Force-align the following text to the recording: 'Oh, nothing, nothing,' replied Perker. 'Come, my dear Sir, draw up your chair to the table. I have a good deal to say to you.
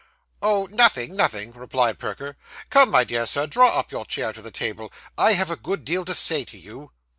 'Oh, 0.41 0.65
nothing, 0.71 1.15
nothing,' 1.15 1.51
replied 1.53 1.99
Perker. 1.99 2.35
'Come, 2.71 2.89
my 2.89 3.03
dear 3.03 3.27
Sir, 3.27 3.45
draw 3.45 3.77
up 3.77 3.91
your 3.91 4.03
chair 4.03 4.33
to 4.33 4.41
the 4.41 4.49
table. 4.49 4.91
I 5.15 5.33
have 5.33 5.51
a 5.51 5.55
good 5.55 5.85
deal 5.85 6.05
to 6.05 6.15
say 6.15 6.43
to 6.43 6.57
you. 6.57 6.91